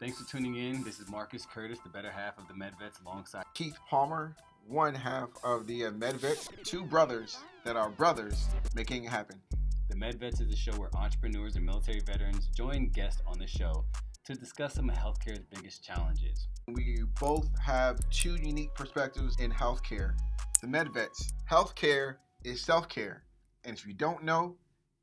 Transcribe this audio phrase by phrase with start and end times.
[0.00, 0.82] Thanks for tuning in.
[0.82, 4.34] This is Marcus Curtis, the better half of the MedVets, alongside Keith Palmer,
[4.66, 9.40] one half of the uh, MedVets, two brothers that are brothers making it happen.
[9.88, 13.84] The MedVets is a show where entrepreneurs and military veterans join guests on the show
[14.24, 16.48] to discuss some of healthcare's biggest challenges.
[16.66, 20.14] We both have two unique perspectives in healthcare.
[20.60, 23.22] The MedVets, healthcare is self care.
[23.64, 24.56] And if you don't know,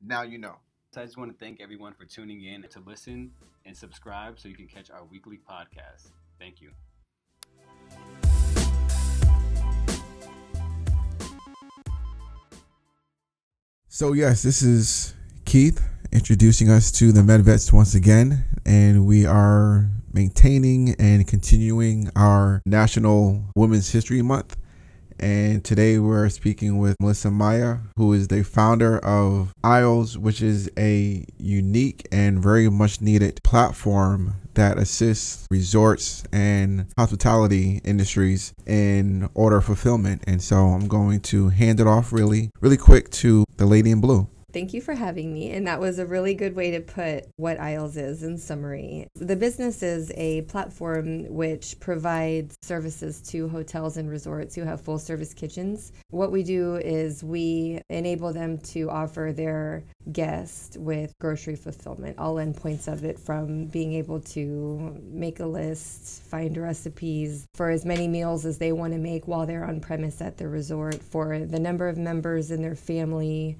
[0.04, 0.56] now you know.
[0.94, 3.30] So I just want to thank everyone for tuning in to listen
[3.64, 6.10] and subscribe so you can catch our weekly podcast.
[6.38, 6.72] Thank you.
[13.88, 15.14] So, yes, this is
[15.46, 15.82] Keith
[16.12, 23.46] introducing us to the MedVets once again, and we are maintaining and continuing our National
[23.56, 24.58] Women's History Month.
[25.22, 30.68] And today we're speaking with Melissa Maia, who is the founder of Aisles, which is
[30.76, 39.60] a unique and very much needed platform that assists resorts and hospitality industries in order
[39.60, 40.24] fulfillment.
[40.26, 44.00] And so I'm going to hand it off really, really quick to the lady in
[44.00, 44.26] blue.
[44.52, 45.50] Thank you for having me.
[45.50, 49.08] And that was a really good way to put what Aisles is in summary.
[49.14, 54.98] The business is a platform which provides services to hotels and resorts who have full
[54.98, 55.92] service kitchens.
[56.10, 62.34] What we do is we enable them to offer their guests with grocery fulfillment, all
[62.34, 68.06] endpoints of it from being able to make a list, find recipes for as many
[68.06, 71.60] meals as they want to make while they're on premise at the resort, for the
[71.60, 73.56] number of members in their family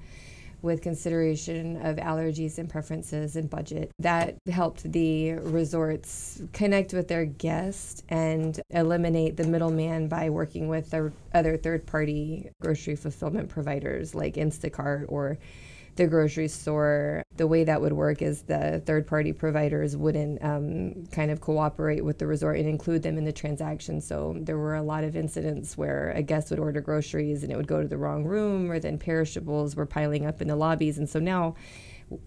[0.63, 3.91] with consideration of allergies and preferences and budget.
[3.99, 10.89] That helped the resorts connect with their guests and eliminate the middleman by working with
[10.89, 15.37] their other third party grocery fulfillment providers like Instacart or
[15.95, 21.05] the grocery store, the way that would work is the third party providers wouldn't um,
[21.11, 24.01] kind of cooperate with the resort and include them in the transaction.
[24.01, 27.55] So there were a lot of incidents where a guest would order groceries and it
[27.55, 30.97] would go to the wrong room, or then perishables were piling up in the lobbies.
[30.97, 31.55] And so now,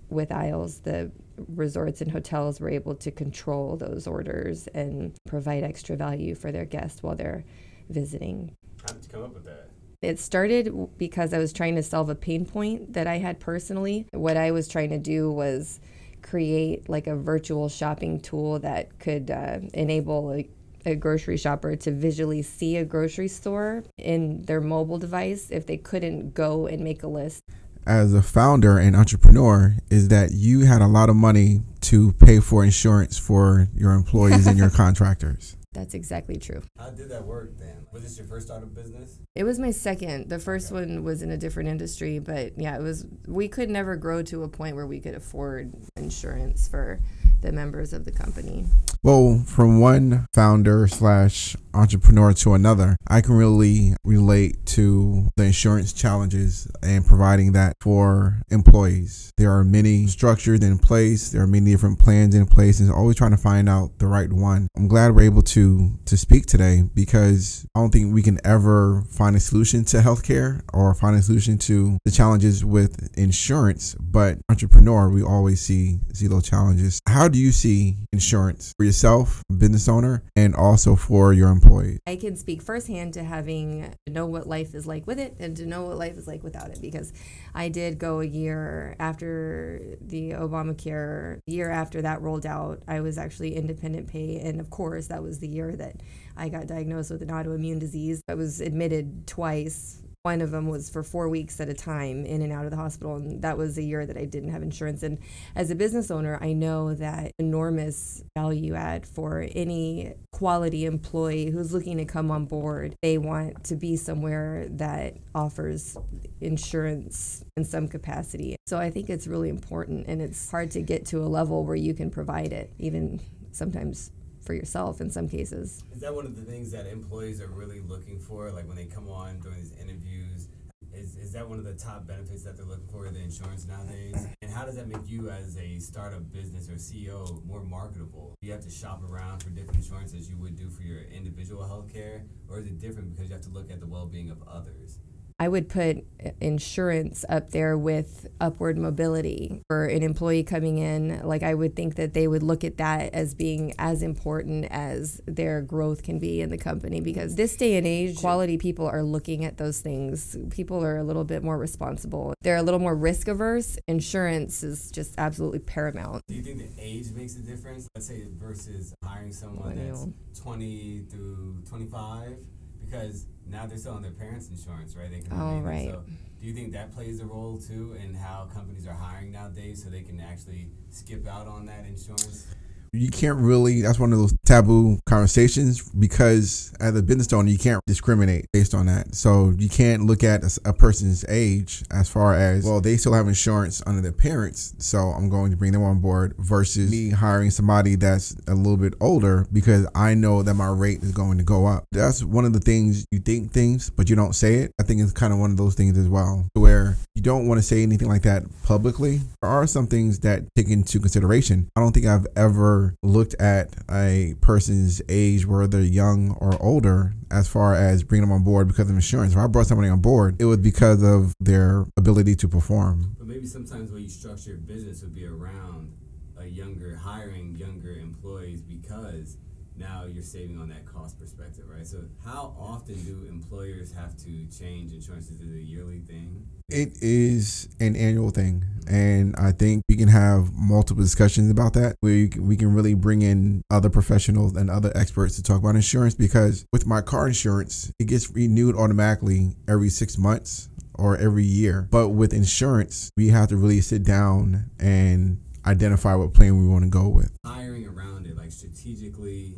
[0.08, 1.10] with Aisles, the
[1.54, 6.64] resorts and hotels were able to control those orders and provide extra value for their
[6.64, 7.44] guests while they're
[7.88, 8.56] visiting.
[8.82, 9.65] How did you come up with that?
[10.02, 14.06] It started because I was trying to solve a pain point that I had personally.
[14.12, 15.80] What I was trying to do was
[16.22, 20.48] create like a virtual shopping tool that could uh, enable a,
[20.84, 25.76] a grocery shopper to visually see a grocery store in their mobile device if they
[25.76, 27.42] couldn't go and make a list.
[27.86, 32.40] As a founder and entrepreneur, is that you had a lot of money to pay
[32.40, 35.56] for insurance for your employees and your contractors.
[35.76, 36.62] That's exactly true.
[36.78, 37.86] How did that work then?
[37.92, 39.18] Was this your first startup business?
[39.34, 40.30] It was my second.
[40.30, 40.86] The first okay.
[40.86, 43.04] one was in a different industry, but yeah, it was.
[43.26, 47.00] We could never grow to a point where we could afford insurance for
[47.42, 48.64] the members of the company.
[49.02, 55.92] Well, from one founder slash entrepreneur to another, I can really relate to the insurance
[55.92, 59.30] challenges and providing that for employees.
[59.36, 63.16] There are many structures in place, there are many different plans in place, and always
[63.16, 64.68] trying to find out the right one.
[64.76, 69.04] I'm glad we're able to to speak today because I don't think we can ever
[69.10, 74.38] find a solution to healthcare or find a solution to the challenges with insurance, but
[74.48, 77.00] entrepreneur, we always see see those challenges.
[77.06, 81.98] How do you see insurance for yourself, business owner, and also for your employees?
[82.06, 85.56] I can speak firsthand to having to know what life is like with it and
[85.56, 87.12] to know what life is like without it because
[87.54, 92.82] I did go a year after the Obamacare, year after that rolled out.
[92.88, 96.00] I was actually independent pay, and of course, that was the year that
[96.36, 98.22] I got diagnosed with an autoimmune disease.
[98.28, 102.42] I was admitted twice one of them was for four weeks at a time in
[102.42, 103.14] and out of the hospital.
[103.14, 105.04] And that was a year that I didn't have insurance.
[105.04, 105.18] And
[105.54, 111.72] as a business owner, I know that enormous value add for any quality employee who's
[111.72, 112.96] looking to come on board.
[113.02, 115.96] They want to be somewhere that offers
[116.40, 118.56] insurance in some capacity.
[118.66, 121.76] So I think it's really important and it's hard to get to a level where
[121.76, 123.20] you can provide it, even
[123.52, 124.10] sometimes
[124.46, 125.82] for yourself in some cases.
[125.92, 128.50] Is that one of the things that employees are really looking for?
[128.50, 130.48] Like when they come on during these interviews,
[130.94, 134.26] is, is that one of the top benefits that they're looking for, the insurance nowadays?
[134.40, 138.34] And how does that make you as a startup business or CEO more marketable?
[138.40, 141.02] Do you have to shop around for different insurance as you would do for your
[141.02, 142.24] individual health care?
[142.48, 144.98] Or is it different because you have to look at the well being of others?
[145.38, 151.20] I would put uh, insurance up there with upward mobility for an employee coming in.
[151.22, 155.20] Like I would think that they would look at that as being as important as
[155.26, 159.02] their growth can be in the company because this day and age, quality people are
[159.02, 160.36] looking at those things.
[160.50, 162.32] People are a little bit more responsible.
[162.40, 163.78] They're a little more risk averse.
[163.88, 166.22] Insurance is just absolutely paramount.
[166.28, 167.86] Do you think the age makes a difference?
[167.94, 172.38] Let's say versus hiring someone that's 20 through 25
[172.86, 175.10] because now they're still on their parents' insurance, right?
[175.10, 175.90] They can Oh, right.
[175.90, 176.02] So
[176.40, 179.90] do you think that plays a role too in how companies are hiring nowadays so
[179.90, 182.46] they can actually skip out on that insurance?
[182.96, 187.58] You can't really that's one of those taboo conversations because as a business owner you
[187.58, 189.14] can't discriminate based on that.
[189.14, 193.28] So you can't look at a person's age as far as well they still have
[193.28, 197.50] insurance under their parents so i'm going to bring them on board versus me hiring
[197.50, 201.44] somebody that's a little bit older because i know that my rate is going to
[201.44, 201.86] go up.
[201.92, 204.72] That's one of the things you think things but you don't say it.
[204.80, 207.58] I think it's kind of one of those things as well where you don't want
[207.58, 209.20] to say anything like that publicly.
[209.40, 211.68] There are some things that take into consideration.
[211.76, 217.48] I don't think i've ever looked at a person's age whether young or older as
[217.48, 220.36] far as bringing them on board because of insurance if i brought somebody on board
[220.40, 224.58] it was because of their ability to perform But maybe sometimes way you structure your
[224.58, 225.92] business would be around
[226.38, 229.36] a younger, hiring younger employees because
[229.76, 231.86] now you're saving on that cost perspective, right?
[231.86, 235.30] So how often do employers have to change insurance?
[235.30, 236.46] Is it a yearly thing?
[236.68, 241.94] It is an annual thing, and I think we can have multiple discussions about that.
[242.02, 246.16] We we can really bring in other professionals and other experts to talk about insurance
[246.16, 251.86] because with my car insurance, it gets renewed automatically every six months or every year.
[251.88, 256.82] But with insurance, we have to really sit down and identify what plan we want
[256.82, 257.30] to go with.
[257.44, 259.54] hiring around it, like strategically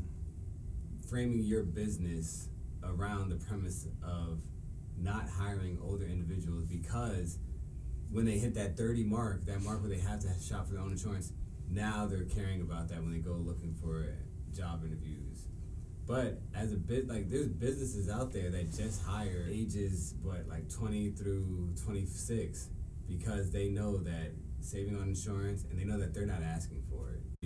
[1.09, 2.51] framing your business
[2.85, 4.41] around the premise of
[5.00, 7.39] not hiring older individuals because
[8.11, 10.83] when they hit that 30 mark, that mark where they have to shop for their
[10.83, 11.33] own insurance,
[11.71, 14.06] now they're caring about that when they go looking for
[14.55, 15.45] job interviews.
[16.06, 20.71] But as a bit like there's businesses out there that just hire ages what like
[20.71, 22.69] 20 through 26
[23.06, 26.83] because they know that saving on insurance and they know that they're not asking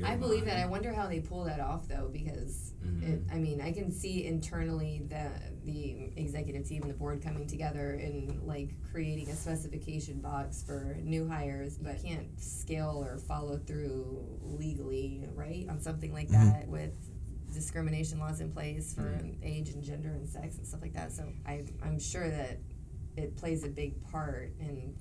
[0.04, 0.56] I believe that.
[0.58, 3.02] I wonder how they pull that off though, because Mhm.
[3.02, 5.30] it, I mean, I can see internally the
[5.64, 10.96] the executive team and the board coming together and like creating a specification box for
[11.04, 16.32] new hires, but can't scale or follow through legally, right, on something like Mhm.
[16.32, 16.92] that with
[17.52, 19.36] discrimination laws in place for Mhm.
[19.42, 21.12] age and gender and sex and stuff like that.
[21.12, 22.58] So I I'm sure that
[23.16, 24.94] it plays a big part and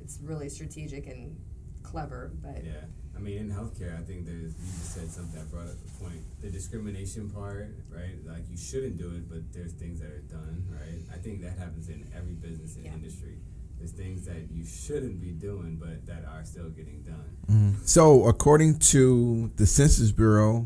[0.00, 1.36] it's really strategic and
[1.82, 2.84] clever, but Yeah,
[3.18, 6.04] I mean, in healthcare, I think there's you just said something that brought up the
[6.04, 6.20] point.
[6.40, 8.14] The discrimination part, right?
[8.24, 11.02] Like you shouldn't do it, but there's things that are done, right?
[11.12, 12.94] I think that happens in every business and Yeah.
[12.94, 13.38] industry.
[13.78, 17.36] There's things that you shouldn't be doing, but that are still getting done.
[17.50, 17.82] Mm-hmm.
[17.84, 20.64] So, according to the Census Bureau,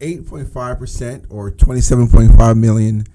[0.00, 3.06] 8.5% or 27.5 million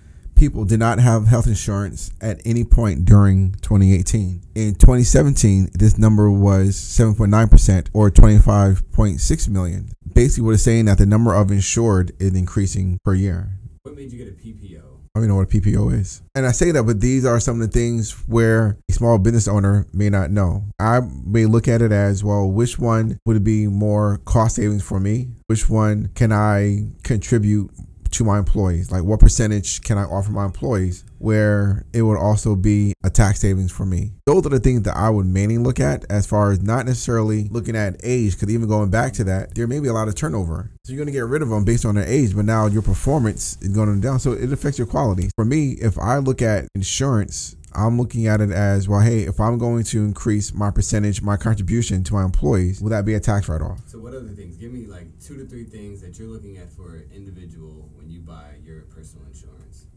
[0.42, 4.42] people did not have health insurance at any point during 2018.
[4.56, 9.92] In 2017, this number was 7.9% or 25.6 million.
[10.16, 13.52] Basically, what it's saying that the number of insured is increasing per year.
[13.84, 14.80] What made you get a PPO?
[14.80, 16.24] I don't even know what a PPO is.
[16.34, 19.48] And I say that, but these are some of the things where a small business
[19.48, 20.64] owner may not know.
[20.80, 25.00] I may look at it as well, which one would be more cost savings for
[25.00, 25.28] me?
[25.46, 27.70] Which one can I contribute
[28.12, 28.92] to my employees?
[28.92, 33.40] Like, what percentage can I offer my employees where it would also be a tax
[33.40, 34.12] savings for me?
[34.26, 37.48] Those are the things that I would mainly look at as far as not necessarily
[37.50, 40.16] looking at age, because even going back to that, there may be a lot of
[40.16, 40.72] turnover.
[40.86, 42.82] So you're going to get rid of them based on their age, but now your
[42.82, 44.20] performance is going down.
[44.20, 45.30] So it affects your quality.
[45.36, 49.40] For me, if I look at insurance, I'm looking at it as well, hey, if
[49.40, 53.20] I'm going to increase my percentage, my contribution to my employees, will that be a
[53.20, 53.80] tax write off?
[53.88, 54.58] So, what other things?
[54.58, 58.10] Give me like two to three things that you're looking at for an individual when
[58.10, 59.88] you buy your personal insurance.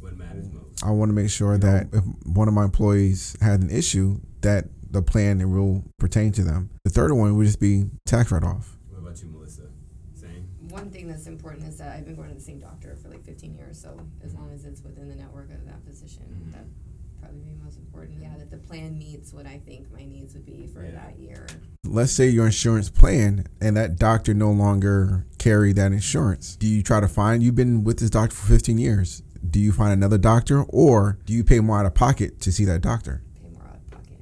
[0.00, 0.84] What matters most?
[0.84, 4.66] I want to make sure that if one of my employees had an issue, that
[4.88, 6.70] the plan will pertain to them.
[6.84, 8.76] The third one would just be tax write off.
[8.90, 9.62] What about you, Melissa?
[10.14, 10.46] Same.
[10.68, 13.24] One thing that's important is that I've been going to the same doctor for like
[13.24, 16.52] 15 years, so as long as it's within the network of that physician, Mhm.
[16.52, 16.64] that
[17.20, 18.20] probably be most important.
[18.22, 20.92] Yeah, that the plan meets what I think my needs would be for Yeah.
[20.92, 21.46] that year.
[21.84, 26.56] Let's say your insurance plan and that doctor no longer carry that insurance.
[26.56, 29.22] Do you try to find you've been with this doctor for 15 years?
[29.48, 32.64] Do you find another doctor or do you pay more out of pocket to see
[32.64, 33.22] that doctor?
[33.40, 34.18] Pay more out of pocket.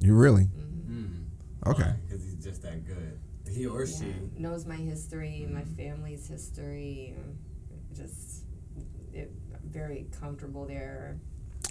[0.00, 0.44] You really?
[0.44, 1.68] hmm Mm.
[1.70, 1.92] Okay.
[2.08, 3.18] Because he's just that good.
[3.50, 4.06] He or she.
[4.38, 5.76] Knows my history, my Mhm.
[5.76, 7.34] family's history, um,
[7.94, 8.44] just
[9.12, 9.30] it,
[9.70, 11.18] very comfortable there.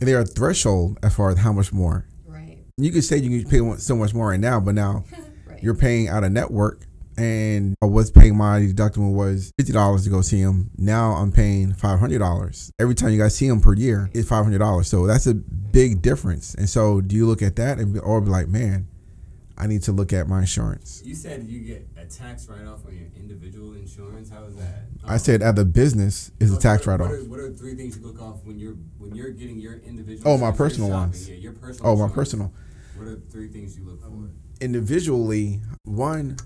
[0.05, 2.07] There a threshold as far as how much more?
[2.25, 2.59] Right.
[2.77, 5.05] You could say you can pay so much more right now, but now
[5.47, 5.61] Right.
[5.61, 6.85] you're paying out of network.
[7.17, 10.71] And I was paying my deductible was fifty dollars to go see him.
[10.77, 14.09] Now I'm paying five hundred dollars every time you guys see him per year.
[14.13, 14.87] It's five hundred dollars.
[14.87, 16.55] So that's a big difference.
[16.55, 18.87] And so do you look at that and be, or be like, man,
[19.61, 21.03] I need to look at my insurance.
[21.05, 24.31] You said you get a tax write off on your individual insurance.
[24.31, 24.85] How is that?
[25.03, 27.11] I said at the business is a tax write off.
[27.11, 29.75] What are, what are three things you look off when you're when you're getting your
[29.75, 30.31] individual?
[30.31, 31.29] Oh, my personal shopping, ones.
[31.29, 31.91] Yeah, your personal.
[31.91, 32.15] Oh, my insurance.
[32.15, 32.53] personal.
[32.97, 34.07] What are three things you look for?
[34.07, 36.37] Um, individually, one,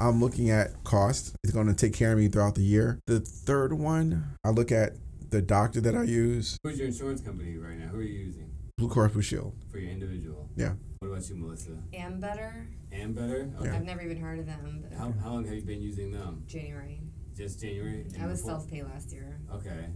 [0.00, 1.36] I'm looking at cost.
[1.44, 2.98] It's going to take care of me throughout the year.
[3.06, 4.94] The third one, I look at
[5.30, 7.86] the doctor that I use, Who's your insurance company right now?
[7.86, 9.54] Who are you using Blue Cross Blue Shield.
[9.70, 10.48] for your individual?
[10.56, 10.72] Yeah.
[11.02, 11.70] What about you, Melissa?
[11.94, 12.66] Ambetter.
[12.92, 13.50] And better.
[13.58, 13.70] Okay.
[13.70, 14.84] I've never even heard of them.
[14.86, 16.42] But How, how long have you been using them?
[16.46, 17.00] January.
[17.34, 18.02] Just January.
[18.12, 19.40] And I was before- self pay last year.
[19.50, 19.86] Okay.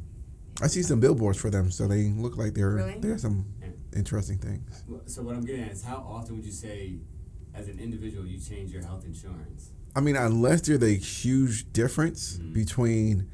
[0.62, 2.96] I see some billboards for them, so they look like they're Really?
[3.00, 3.44] they have some
[3.94, 4.82] interesting things.
[5.04, 7.00] So what I'm getting at is how often would you say,
[7.52, 9.72] as an individual, you change your health insurance?
[9.94, 12.54] I mean, unless there's a huge difference Mhm.
[12.54, 13.28] between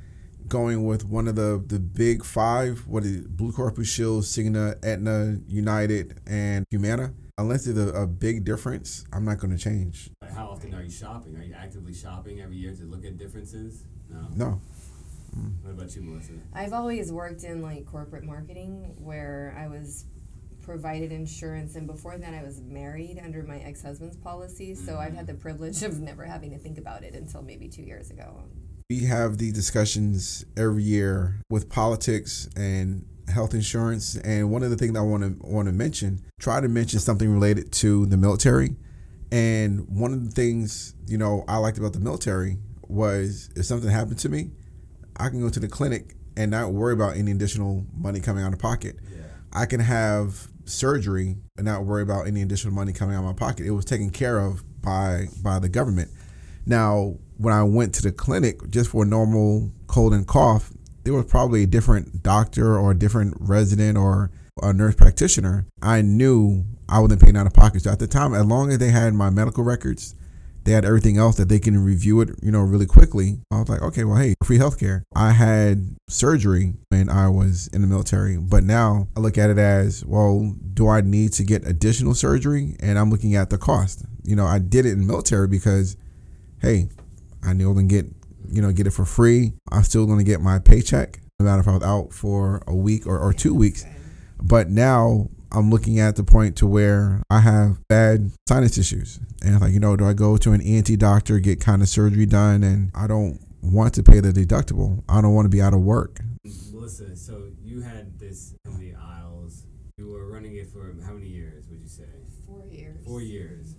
[0.48, 4.24] going with one of the the big five, what is it, Blue Cross Blue Shield,
[4.24, 7.14] Cigna, Aetna, United, and Humana.
[7.38, 10.10] Unless there's a, a big difference, I'm not going to change.
[10.34, 11.36] How often are you shopping?
[11.36, 13.84] Are you actively shopping every year to look at differences?
[14.10, 14.26] No.
[14.34, 14.60] No.
[15.62, 16.32] What about you, Melissa?
[16.52, 20.06] I've always worked in like corporate marketing where I was
[20.62, 25.24] provided insurance and before that I was married under my ex-husband's policy so I've had
[25.24, 25.28] mm.
[25.28, 28.42] the privilege of never having to think about it until maybe 2 years ago.
[28.90, 34.16] We have these discussions every year with politics and health insurance.
[34.16, 37.32] And one of the things I want to want to mention, try to mention something
[37.32, 38.74] related to the military.
[39.30, 43.88] And one of the things you know I liked about the military was if something
[43.88, 44.50] happened to me,
[45.16, 48.52] I can go to the clinic and not worry about any additional money coming out
[48.52, 48.96] of pocket.
[49.08, 49.22] Yeah.
[49.52, 53.34] I can have surgery and not worry about any additional money coming out of my
[53.34, 53.66] pocket.
[53.66, 56.10] It was taken care of by by the government.
[56.70, 60.70] Now, when I went to the clinic just for a normal cold and cough,
[61.02, 64.30] there was probably a different doctor or a different resident or
[64.62, 65.66] a nurse practitioner.
[65.82, 67.82] I knew I wasn't paying out of pocket.
[67.82, 70.14] So at the time, as long as they had my medical records,
[70.62, 73.40] they had everything else that they can review it, you know, really quickly.
[73.50, 75.02] I was like, okay, well, hey, free healthcare.
[75.16, 79.58] I had surgery when I was in the military, but now I look at it
[79.58, 82.76] as, well, do I need to get additional surgery?
[82.78, 84.04] And I'm looking at the cost.
[84.22, 85.96] You know, I did it in military because,
[86.60, 86.88] hey,
[87.42, 88.06] I knew I can get,
[88.48, 89.52] you know, get it for free.
[89.70, 92.74] I'm still going to get my paycheck, no matter if I was out for a
[92.74, 93.84] week or, or two weeks.
[94.42, 99.18] But now I'm looking at the point to where I have bad sinus issues.
[99.42, 101.88] And I'm like, you know, do I go to an ENT doctor, get kind of
[101.88, 102.62] surgery done?
[102.62, 105.02] And I don't want to pay the deductible.
[105.08, 106.20] I don't want to be out of work.
[106.72, 109.64] Melissa, so you had this company, aisles?
[109.98, 112.04] You were running it for how many years, would you say?
[112.46, 113.04] 4 years.
[113.04, 113.74] Four years.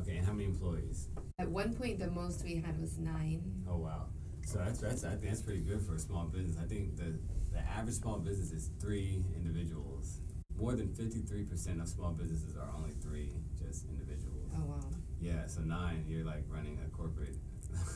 [0.00, 1.08] Okay, and how many employees?
[1.40, 3.64] At one point the most we had was 9.
[3.66, 4.08] Oh, wow.
[4.44, 6.56] So that's, that's I think that's pretty good for a small business.
[6.62, 7.18] I think the,
[7.50, 10.20] the average small business is three individuals.
[10.58, 14.52] More than 53% of small businesses are only three, just individuals.
[14.54, 14.90] Oh wow.
[15.18, 17.36] Yeah, so nine, you're like running a corporate,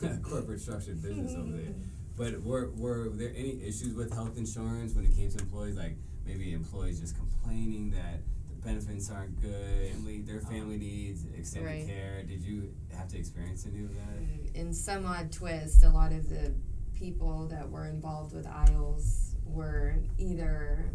[0.23, 1.73] corporate structured business over there.
[2.17, 5.75] But were were there any issues with health insurance when it came to employees?
[5.75, 8.21] Like maybe employees just complaining that
[8.65, 10.85] benefits aren't good, family, their family uh-huh.
[10.85, 11.87] needs extended Right.
[11.87, 12.23] care.
[12.23, 14.19] Did you have to experience any of that?
[14.19, 16.53] Mm, in some odd twist, a lot of the
[16.93, 20.85] people that were involved with Aisles were either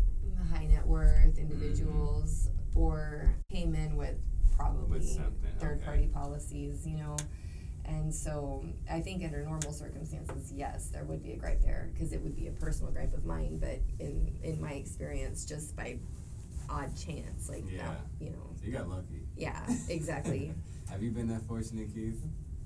[0.53, 2.79] high net worth individuals mm-hmm.
[2.79, 4.17] or came in with
[4.57, 5.19] probably With
[5.59, 5.85] third okay.
[5.85, 7.17] party policies, you know.
[7.87, 12.13] And so I think under normal circumstances, yes, there would be a gripe there because
[12.13, 13.59] it would be a personal gripe of mine.
[13.59, 15.99] But in in my experience, just by
[16.71, 17.83] odd chance, like Yeah.
[17.89, 19.23] that, you know, So you got lucky.
[19.37, 20.53] yeah, exactly.
[20.91, 22.21] Have you been that fortunate, Keith?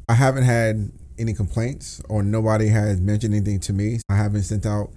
[0.09, 4.01] I haven't had any complaints or nobody has mentioned anything to me.
[4.09, 4.91] I haven't sent out,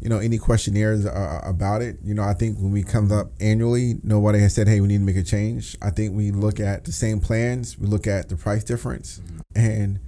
[0.00, 1.98] you know, any questionnaires uh, about it.
[2.04, 4.98] You know, I think when we come up annually, nobody has said, "Hey, we need
[4.98, 8.28] to make a change." I think we look at the same plans, we look at
[8.28, 9.20] the price difference,
[9.56, 9.98] and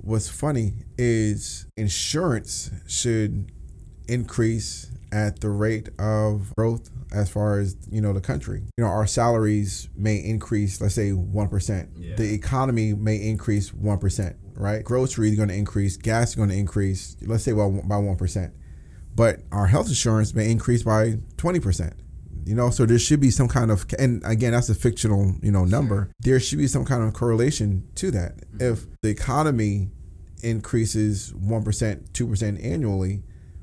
[0.00, 3.50] what's funny is insurance should
[4.08, 8.62] increase at the rate of growth as far as you know the country.
[8.76, 12.16] You know our salaries may increase let's say 1% Yeah.
[12.16, 14.82] the economy may increase 1% right?
[14.84, 18.52] Groceries are going to increase gas is going to increase let's say well, by 1%
[19.14, 21.92] but our health insurance may increase by 20%
[22.44, 22.68] you know?
[22.70, 26.10] So there should be some kind of and again that's a fictional you know number.
[26.20, 28.36] There should be some kind of correlation to that.
[28.38, 28.72] Mm-hmm.
[28.72, 29.90] If the economy
[30.42, 33.22] increases 1% 2% annually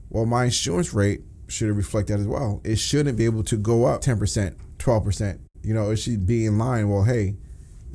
[0.09, 2.61] well my insurance rate should reflect that as well.
[2.63, 5.39] It shouldn't be able to go up 10%, 12%.
[5.63, 6.89] You know, it should be in line.
[6.89, 7.35] Well, hey,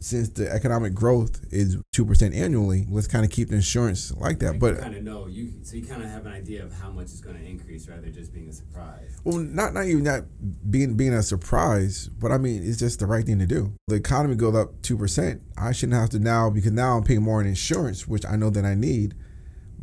[0.00, 4.52] since the economic growth is 2% annually, let's kind of keep the insurance like that.
[4.52, 6.90] Like, but kind of know you, so you kind of have an idea of how
[6.90, 9.18] much it's going to increase, rather than just being a surprise.
[9.24, 10.24] Well, not not even that
[10.70, 13.72] being being a surprise, but I mean it's just the right thing to do.
[13.88, 15.42] The economy goes up two percent.
[15.56, 18.50] I shouldn't have to now because now I'm paying more in insurance, which I know
[18.50, 19.14] that I need,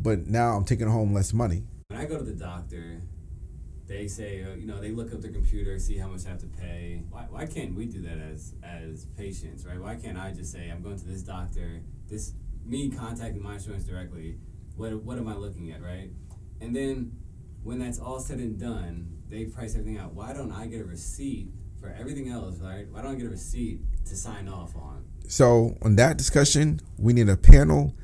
[0.00, 1.64] but now I'm taking home less money.
[1.88, 3.02] When I go to the doctor,
[3.86, 6.40] they say, uh, you know, they look up their computer, see how much I have
[6.40, 7.02] to pay.
[7.10, 9.80] Why, why can't we do that as as patients, right?
[9.80, 12.32] Why can't I just say, I'm going to this doctor, this
[12.64, 14.38] me contacting my insurance directly,
[14.76, 16.10] what what am I looking at, right?
[16.60, 17.12] And then
[17.62, 20.14] when that's all said and done, they price everything out.
[20.14, 21.50] Why don't I get a receipt
[21.80, 22.86] for everything else, right?
[22.90, 25.04] Why don't I get a receipt to sign off on?
[25.28, 27.94] So on that discussion, we need a panel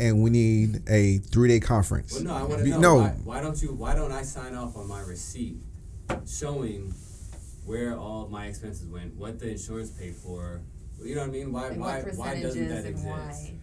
[0.00, 2.14] and we need a three day conference.
[2.14, 2.94] Well, no, I want to know no.
[2.96, 3.72] why, why don't you?
[3.74, 5.58] Why don't I sign off on my receipt
[6.26, 6.92] showing
[7.66, 10.62] where all of my expenses went, what the insurance paid for?
[11.02, 11.52] You know what I mean?
[11.52, 11.68] Why?
[11.68, 12.00] And why?
[12.00, 13.06] Why doesn't that exist?
[13.06, 13.54] why?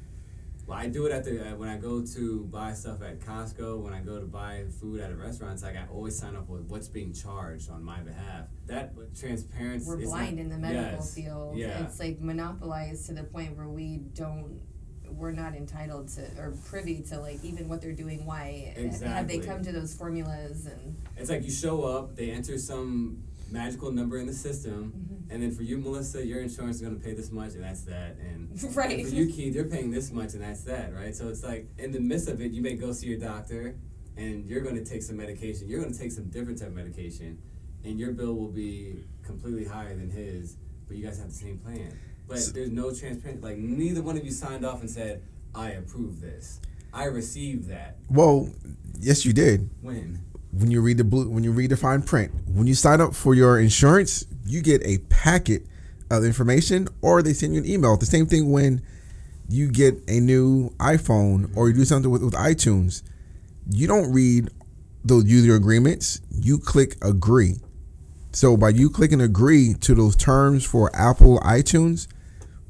[0.67, 3.79] Well, I do it at the uh, when I go to buy stuff at Costco.
[3.79, 6.49] When I go to buy food at a restaurant, it's like I always sign up
[6.49, 8.47] with what's being charged on my behalf.
[8.67, 9.87] That transparency.
[9.87, 11.57] We're is blind not- in the medical yes, field.
[11.57, 11.83] Yeah.
[11.83, 14.59] It's like monopolized to the point where we don't
[15.11, 18.83] we're not entitled to or privy to like even what they're doing why have they
[18.85, 19.39] Exactly.
[19.39, 24.17] come to those formulas and It's like you show up, they enter some magical number
[24.17, 25.31] in the system, Mm-hmm.
[25.33, 27.81] and then for you, Melissa, your insurance is going to pay this much, and that's
[27.83, 28.17] that.
[28.19, 28.99] And Right.
[28.99, 31.15] and for you, Keith, you're paying this much, and that's that, right?
[31.15, 33.75] So it's like in the midst of it, you may go see your doctor,
[34.17, 35.69] and you're going to take some medication.
[35.69, 37.37] You're going to take some different type of medication,
[37.85, 41.57] and your bill will be completely higher than his, but you guys have the same
[41.59, 41.97] plan.
[42.27, 43.41] But there's no transparency.
[43.41, 45.21] Like neither one of you signed off and said,
[45.55, 46.59] "I approve this.
[46.93, 48.49] I received that." Well,
[48.99, 49.69] yes, you did.
[49.81, 50.19] When?
[50.51, 53.15] When you read the blue, when you read the fine print, when you sign up
[53.15, 55.65] for your insurance, you get a packet
[56.09, 57.97] of information, or they send you an email.
[57.97, 58.81] The same thing when
[59.49, 63.03] you get a new iPhone or you do something with, with iTunes.
[63.69, 64.49] You don't read
[65.03, 66.21] those user agreements.
[66.31, 67.55] You click agree.
[68.31, 72.07] So by you clicking agree to those terms for Apple iTunes,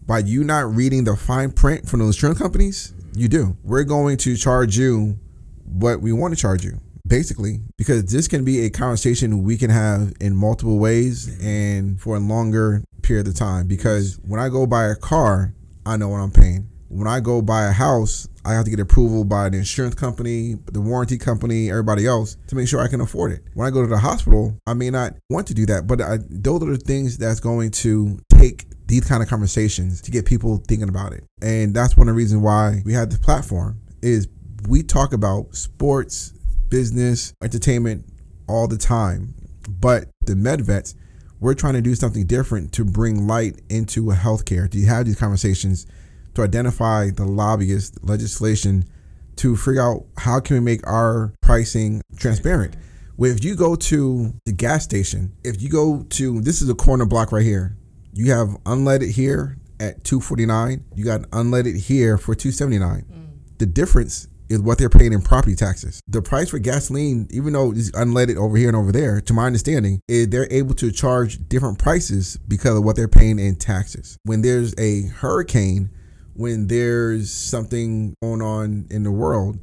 [0.08, 3.58] by you not reading the fine print from those insurance companies, you do.
[3.64, 5.20] We're going to charge you
[5.66, 9.70] what we want to charge you, basically, because this can be a conversation we can
[9.70, 13.68] have in multiple ways and for a longer period of time.
[13.68, 15.54] Because when I go buy a car,
[15.86, 16.70] I know what I'm paying.
[16.88, 20.56] When I go buy a house, I have to get approval by the insurance company,
[20.72, 23.44] the warranty company, everybody else to make sure I can afford it.
[23.56, 26.20] When I go to the hospital, I may not want to do that, but I,
[26.30, 30.58] those are the things that's going to take these kind of conversations to get people
[30.68, 31.26] thinking about it.
[31.42, 34.28] And that's one of the reasons why we have this platform is
[34.68, 36.34] we talk about sports,
[36.70, 38.06] business, entertainment
[38.48, 39.34] all the time.
[39.68, 40.96] But the MedVets,
[41.40, 45.86] we're trying to do something different to bring light into healthcare, to have these conversations,
[46.36, 48.86] to identify the lobbyist legislation,
[49.36, 52.76] to figure out how can we make our pricing transparent.
[53.18, 56.76] Well, if you go to the gas station, if you go to this is a
[56.76, 57.76] corner block right here,
[58.18, 63.06] you have unleaded here at 249, you got unleaded here for 279.
[63.12, 63.28] Mm.
[63.60, 66.02] The difference is what they're paying in property taxes.
[66.08, 69.46] The price for gasoline, even though it's unleaded over here and over there, to my
[69.46, 74.18] understanding, is they're able to charge different prices because of what they're paying in taxes.
[74.24, 75.90] When there's a hurricane,
[76.34, 79.60] when there's something going on in the world,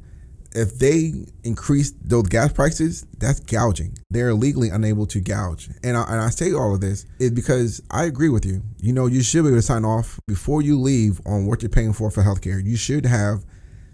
[0.55, 1.13] if they
[1.43, 3.97] increase those gas prices, that's gouging.
[4.09, 5.69] They're legally unable to gouge.
[5.83, 8.61] And I, and I say all of this is because I agree with you.
[8.79, 11.69] You know, you should be able to sign off before you leave on what you're
[11.69, 12.63] paying for for healthcare.
[12.63, 13.43] You should have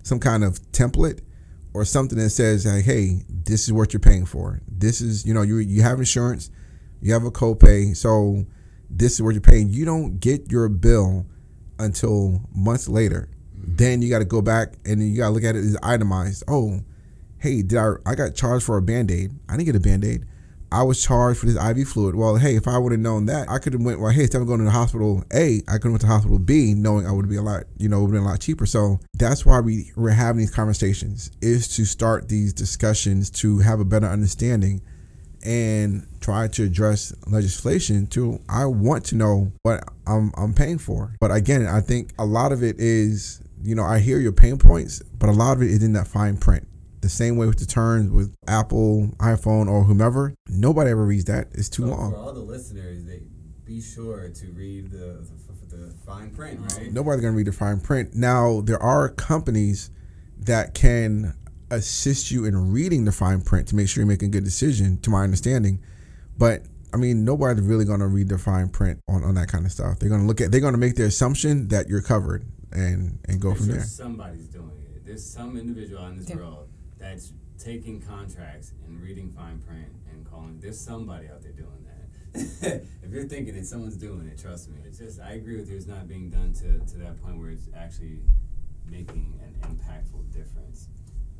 [0.04, 1.21] some kind of template
[1.74, 4.62] or something that says, like, hey, this is what you're paying for.
[4.67, 6.52] This is, you know, you you have insurance,
[7.02, 8.45] you have a copay, so
[8.88, 9.69] this is what you're paying.
[9.69, 11.26] You don't get your bill
[11.80, 13.30] until months later.
[13.63, 16.43] Then you got to go back and you got to look at it as itemized.
[16.47, 16.82] Oh,
[17.38, 19.32] hey, did I I got charged for a band-aid.
[19.50, 20.26] I didn't get a band-aid.
[20.74, 22.15] I was charged for this IV fluid.
[22.15, 24.00] Well, hey, if I would have known that, I could have went.
[24.00, 26.39] Well, hey, instead of going to the hospital A, I could have went to hospital
[26.39, 28.65] B, knowing I would be a lot, you know, would been a lot cheaper.
[28.65, 33.82] So that's why we we're having these conversations is to start these discussions to have
[33.82, 34.82] a better understanding
[35.43, 41.15] and try to address legislation to I want to know what I'm I'm paying for.
[41.19, 44.58] But again, I think a lot of it is, you know, I hear your pain
[44.58, 46.67] points, but a lot of it is in that fine print.
[47.02, 50.36] The same way with the terms with Apple, iPhone, or whomever.
[50.47, 51.47] Nobody ever reads that.
[51.54, 52.12] It's too So long.
[52.12, 53.21] For all the listeners, they
[53.65, 55.28] be sure to read the
[55.69, 56.91] the, the fine print, right?
[56.91, 58.13] Nobody's gonna read the fine print.
[58.13, 59.89] Now there are companies
[60.39, 61.34] that can
[61.71, 65.00] assist you in reading the fine print to make sure you're making a good decision,
[65.02, 65.82] to my understanding.
[66.38, 69.71] But I mean, nobody's really gonna read the fine print on, on that kind of
[69.71, 70.00] stuff.
[70.00, 73.52] They're gonna look at they're gonna make the assumption that you're covered and and go
[73.52, 73.84] I'm from sure there.
[73.86, 75.06] somebody's doing it.
[75.06, 76.38] There's some individual in this Yeah.
[76.38, 80.60] world that's taking contracts and reading fine print and calling.
[80.60, 81.98] There's somebody out there doing that.
[83.04, 84.78] if you're thinking that someone's doing it, trust me.
[84.86, 85.76] It's just I agree with you.
[85.78, 88.20] It's not being done to to that point where it's actually
[88.90, 90.88] making an impactful difference.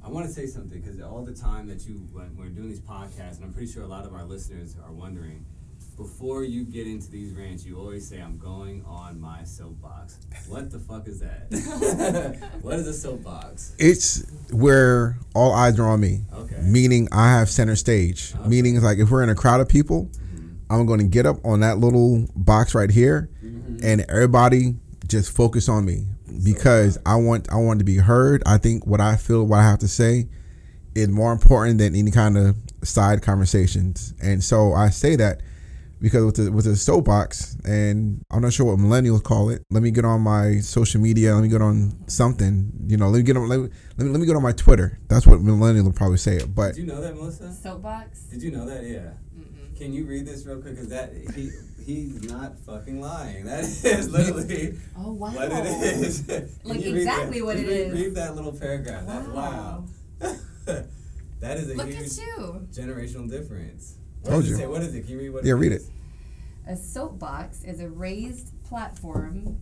[0.04, 2.82] I want to say something because all the time that you when we're doing these
[2.82, 5.46] podcasts, and I'm pretty sure a lot of our listeners are wondering.
[6.02, 10.72] Before you get into these rants, you always say, "I'm going on my soapbox." What
[10.72, 11.46] the fuck is that?
[12.64, 13.76] what is a soapbox?
[13.78, 16.22] It's where all eyes are on me.
[16.34, 16.58] Okay.
[16.64, 18.34] Meaning I have center stage.
[18.40, 18.50] Okay.
[18.50, 20.10] Meaning it's like if we're in a crowd of people,
[20.72, 23.78] I'm going to get up on that little box right here, Mm-hmm.
[23.84, 24.76] and everybody
[25.08, 26.06] just focus on me
[26.44, 28.42] because I want I want to be heard.
[28.48, 30.30] I think what I feel, what I have to say,
[30.96, 34.16] is more important than any kind of side conversations.
[34.20, 35.42] And so I say that
[36.02, 39.64] because with the with the soapbox, and I'm not sure what millennials call it.
[39.70, 41.34] Let me get on my social media.
[41.36, 42.72] Let me get on something.
[42.88, 43.48] You know, let me get on.
[43.48, 45.00] Let me let me, let me get on my Twitter.
[45.08, 46.54] That's what millennials will probably say it.
[46.54, 47.54] But Did you know that, Melissa?
[47.54, 48.22] Soapbox.
[48.24, 48.84] Did you know that?
[48.84, 49.12] Yeah.
[49.78, 50.78] Can you read this real quick?
[50.78, 51.50] Cause that he
[51.84, 53.46] he's not fucking lying.
[53.46, 55.32] That is literally Oh wow.
[55.32, 56.22] what it is.
[56.22, 57.46] Can Like exactly that?
[57.46, 57.94] what it read, is.
[57.94, 59.08] Read that little paragraph.
[59.08, 59.84] That's wow.
[60.22, 60.36] Wow.
[61.40, 62.68] that is a Look huge at you.
[62.72, 63.96] generational difference.
[64.22, 64.56] What Told you.
[64.56, 64.68] say?
[64.68, 65.02] What is it?
[65.02, 65.46] Can you read what?
[65.46, 65.90] Yeah, it read is?
[66.68, 69.58] A soapbox is a raised platform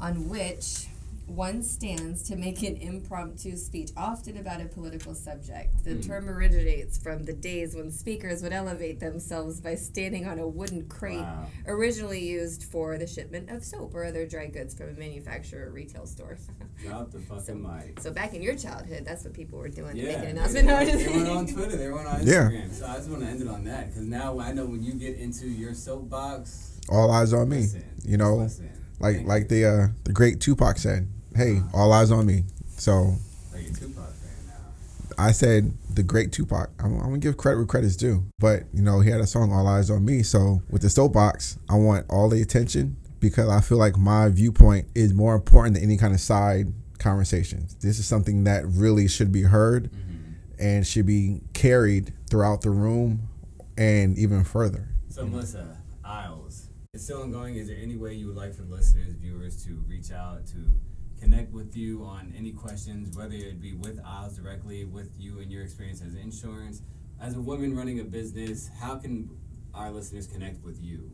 [0.00, 0.86] on which
[1.26, 5.82] one stands to make an impromptu speech, often about a political subject.
[5.84, 6.00] The Hmm.
[6.00, 10.86] term originates from the days when speakers would elevate themselves by standing on a wooden
[10.88, 11.46] crate, Wow.
[11.66, 15.70] originally used for the shipment of soap or other dry goods from a manufacturer or
[15.70, 16.36] retail store.
[16.84, 18.00] Drop the fucking mic.
[18.00, 20.30] so back in your childhood, that's what people were doing to Yeah, make an they,
[20.30, 20.66] announcement.
[20.98, 21.76] they, they went on Twitter.
[21.76, 22.50] They went on Yeah.
[22.50, 22.72] Instagram.
[22.74, 24.92] So I just want to end it on that because now I know when you
[24.94, 27.58] get into your soapbox, all eyes on me.
[27.58, 28.68] listen, You know, listen.
[29.02, 29.48] Like Thank like you.
[29.48, 32.44] the uh, the great Tupac said, "Hey, all eyes on me."
[32.78, 33.16] So
[33.52, 35.18] like a Tupac fan now.
[35.18, 36.70] I said the great Tupac.
[36.78, 38.24] I'm, I'm gonna give credit where credit's due.
[38.38, 41.58] But you know, he had a song "All Eyes on Me." So with the soapbox,
[41.68, 45.84] I want all the attention because I feel like my viewpoint is more important than
[45.84, 47.74] any kind of side conversations.
[47.76, 49.90] This is something that really should be heard
[50.58, 53.28] and should be carried throughout the room
[53.76, 54.88] and even further.
[55.08, 56.41] So Melissa, Aisles,
[56.94, 57.56] it's still ongoing.
[57.56, 60.58] Is there any way you would like for the listeners, viewers, to reach out to
[61.18, 65.50] connect with you on any questions, whether it be with Aisles directly, with you and
[65.50, 66.82] your experience as insurance,
[67.18, 68.68] as a woman running a business?
[68.78, 69.30] How can
[69.72, 71.10] our listeners connect with you?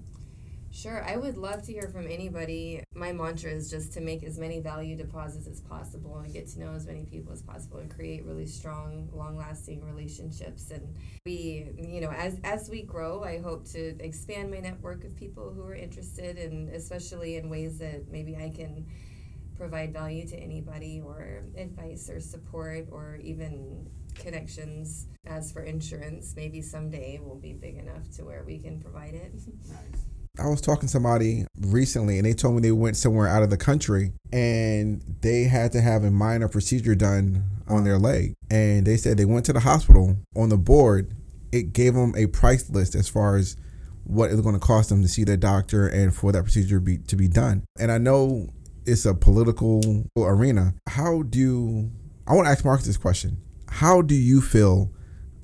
[0.70, 2.84] Sure, I would love to hear from anybody.
[2.94, 6.60] My mantra is just to make as many value deposits as possible and get to
[6.60, 10.70] know as many people as possible and create really strong, long-lasting relationships.
[10.70, 10.94] And
[11.26, 15.52] we, you know, as as we grow, I hope to expand my network of people
[15.52, 18.86] who are interested, and especially in ways that maybe I can
[19.56, 25.08] provide value to anybody or advice or support or even connections.
[25.26, 29.32] As for insurance, maybe someday we'll be big enough to where we can provide it.
[29.34, 30.04] Nice.
[30.40, 33.50] I was talking to somebody recently and they told me they went somewhere out of
[33.50, 38.34] the country and they had to have a minor procedure done on their leg.
[38.50, 41.12] And they said they went to the hospital on the board.
[41.50, 43.56] It gave them a price list as far as
[44.04, 46.98] what it's going to cost them to see their doctor and for that procedure be,
[46.98, 47.64] to be done.
[47.78, 48.48] And I know
[48.86, 50.74] it's a political arena.
[50.88, 51.90] How do
[52.26, 53.38] I want to ask Marcus this question?
[53.68, 54.90] How do you feel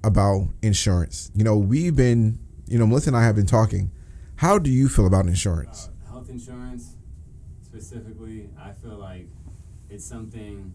[0.02, 1.30] about insurance?
[1.34, 3.90] You know, we've been, you know, Melissa and I have been talking.
[4.36, 5.88] How do you feel about insurance?
[5.88, 6.96] Uh, health insurance,
[7.62, 9.28] specifically, I feel like
[9.88, 10.72] it's something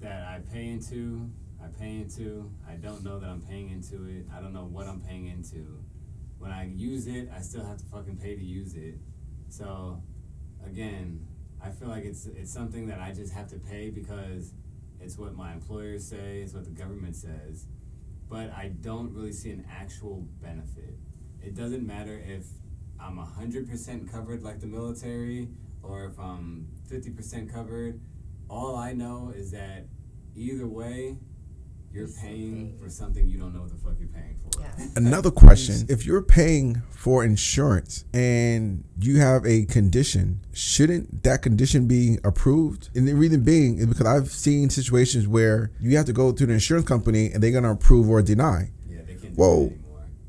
[0.00, 1.30] that I pay into.
[1.62, 2.50] I pay into.
[2.66, 4.26] I don't know that I'm paying into it.
[4.34, 5.78] I don't know what I'm paying into.
[6.38, 8.94] When I use it, I still have to fucking pay to use it.
[9.50, 10.02] So,
[10.66, 11.20] again,
[11.62, 14.54] I feel like it's it's something that I just have to pay because
[15.00, 16.40] it's what my employers say.
[16.40, 17.66] It's what the government says.
[18.28, 20.94] But I don't really see an actual benefit
[21.46, 22.44] it doesn't matter if
[22.98, 25.48] I'm 100% covered like the military
[25.82, 28.00] or if I'm 50% covered.
[28.50, 29.86] All I know is that
[30.34, 31.18] either way,
[31.92, 34.60] you're paying for something you don't know what the fuck you're paying for.
[34.60, 34.86] Yeah.
[34.96, 41.86] Another question if you're paying for insurance and you have a condition, shouldn't that condition
[41.86, 42.90] be approved?
[42.94, 46.44] And the reason being is because I've seen situations where you have to go to
[46.44, 48.72] the insurance company and they're going to approve or deny.
[48.88, 49.72] Yeah, they can't do Whoa.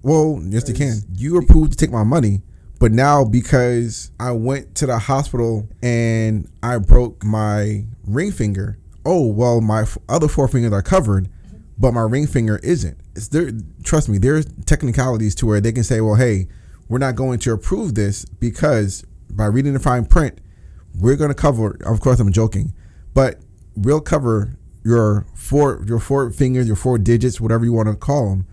[0.08, 1.02] Well, yes, they can.
[1.18, 2.42] You approved to take my money,
[2.80, 9.28] but now because I went to the hospital and I broke my ring finger, oh
[9.28, 11.28] well, my f- other four fingers are covered,
[11.78, 12.98] but my ring finger isn't.
[13.18, 13.52] It's there.
[13.84, 16.48] Trust me, there's technicalities to where they can say, well, hey,
[16.88, 20.40] we're not going to approve this because by reading the fine print,
[20.98, 21.78] we're going to cover.
[21.86, 22.72] Of course, I'm joking,
[23.14, 23.42] but
[23.76, 28.30] we'll cover your four your four fingers, your four digits, whatever you want to call
[28.30, 28.48] them.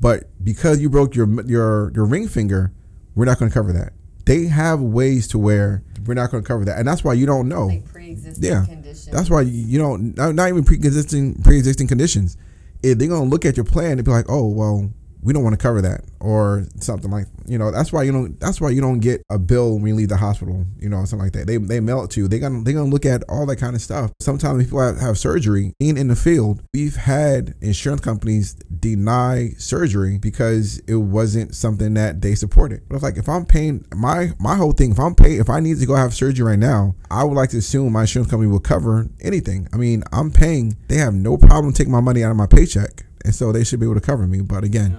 [0.00, 2.72] But because you broke your your your ring finger,
[3.14, 3.92] we're not going to cover that.
[4.26, 7.26] They have ways to where we're not going to cover that, and that's why you
[7.26, 7.66] don't know.
[7.66, 9.06] Like pre-existing Yeah, conditions.
[9.06, 12.36] That's why you you don't not, not even pre-existing pre-existing conditions.
[12.82, 14.90] If they're gonna look at your plan and be like, oh well,
[15.22, 17.70] we don't want to cover that or something like you know.
[17.70, 18.38] That's why you don't.
[18.40, 20.64] That's why you don't get a bill when you leave the hospital.
[20.78, 21.46] You know, something like that.
[21.46, 22.28] They they mail it to you.
[22.28, 24.12] They gonna they gonna look at all that kind of stuff.
[24.20, 25.72] Sometimes people have, have surgery.
[25.78, 32.22] Being in the field, we've had insurance companies deny surgery because it wasn't something that
[32.22, 32.82] they supported.
[32.88, 35.60] But it's like if I'm paying my my whole thing, if I'm paying, if I
[35.60, 38.50] need to go have surgery right now, I would like to assume my insurance company
[38.50, 39.68] will cover anything.
[39.72, 40.76] I mean, I'm paying.
[40.88, 43.80] They have no problem taking my money out of my paycheck, and so they should
[43.80, 44.40] be able to cover me.
[44.40, 44.98] But again.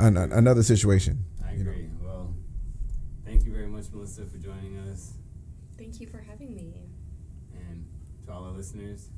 [0.00, 1.24] An, an- another situation.
[1.46, 1.70] I you know.
[1.70, 1.88] agree.
[2.02, 2.34] Well,
[3.24, 5.14] thank you very much, Melissa, for joining us.
[5.78, 6.74] Thank you for having me.
[7.54, 7.86] And
[8.26, 9.08] to all our listeners,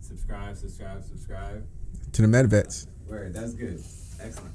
[0.00, 1.66] subscribe, subscribe, subscribe.
[2.12, 2.86] To the med vets.
[3.08, 3.82] Word, that's good.
[4.20, 4.54] Excellent.